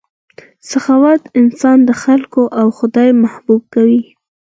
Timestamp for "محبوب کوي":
3.23-4.03